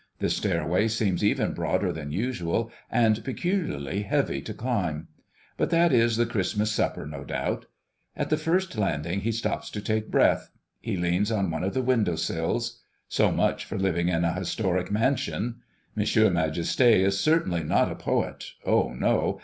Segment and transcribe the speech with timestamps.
[0.17, 5.09] The stairway seems even broader than usual, and peculiarly heavy to climb.
[5.57, 7.67] But that is the Christmas supper, no doubt.
[8.17, 11.83] At the first landing he stops to take breath; he leans on one of the
[11.83, 12.81] window sills.
[13.07, 15.57] So much for living in a historic mansion!
[15.95, 16.01] M.
[16.03, 19.39] Majesté is certainly not a poet, oh, no!